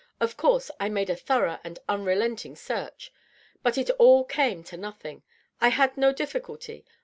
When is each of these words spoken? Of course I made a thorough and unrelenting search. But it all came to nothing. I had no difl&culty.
Of 0.19 0.35
course 0.35 0.71
I 0.79 0.89
made 0.89 1.11
a 1.11 1.15
thorough 1.15 1.59
and 1.63 1.77
unrelenting 1.87 2.55
search. 2.55 3.13
But 3.61 3.77
it 3.77 3.91
all 3.99 4.23
came 4.23 4.63
to 4.63 4.75
nothing. 4.75 5.21
I 5.59 5.67
had 5.69 5.95
no 5.95 6.11
difl&culty. 6.11 6.85